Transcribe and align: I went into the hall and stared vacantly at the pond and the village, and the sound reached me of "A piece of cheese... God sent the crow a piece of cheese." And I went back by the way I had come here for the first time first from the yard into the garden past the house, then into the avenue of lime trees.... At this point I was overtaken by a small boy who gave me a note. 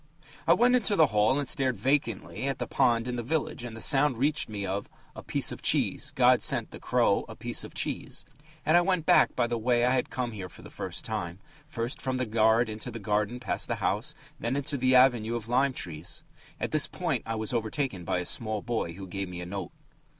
I 0.47 0.53
went 0.53 0.75
into 0.75 0.95
the 0.95 1.05
hall 1.13 1.37
and 1.37 1.47
stared 1.47 1.75
vacantly 1.77 2.47
at 2.47 2.57
the 2.57 2.65
pond 2.65 3.07
and 3.07 3.19
the 3.19 3.21
village, 3.21 3.63
and 3.63 3.77
the 3.77 3.81
sound 3.81 4.17
reached 4.17 4.49
me 4.49 4.65
of 4.65 4.89
"A 5.15 5.21
piece 5.21 5.51
of 5.51 5.61
cheese... 5.61 6.11
God 6.15 6.41
sent 6.41 6.71
the 6.71 6.79
crow 6.79 7.23
a 7.29 7.35
piece 7.35 7.63
of 7.63 7.75
cheese." 7.75 8.25
And 8.65 8.75
I 8.75 8.81
went 8.81 9.05
back 9.05 9.35
by 9.35 9.45
the 9.45 9.59
way 9.59 9.85
I 9.85 9.93
had 9.93 10.09
come 10.09 10.31
here 10.31 10.49
for 10.49 10.63
the 10.63 10.71
first 10.71 11.05
time 11.05 11.37
first 11.67 12.01
from 12.01 12.17
the 12.17 12.25
yard 12.27 12.67
into 12.67 12.89
the 12.89 12.97
garden 12.97 13.39
past 13.39 13.67
the 13.67 13.75
house, 13.75 14.15
then 14.39 14.55
into 14.55 14.75
the 14.75 14.95
avenue 14.95 15.35
of 15.35 15.47
lime 15.47 15.71
trees.... 15.71 16.23
At 16.59 16.71
this 16.71 16.87
point 16.87 17.21
I 17.27 17.35
was 17.35 17.53
overtaken 17.53 18.03
by 18.03 18.17
a 18.17 18.25
small 18.25 18.63
boy 18.63 18.93
who 18.93 19.05
gave 19.05 19.29
me 19.29 19.39
a 19.39 19.45
note. 19.45 19.71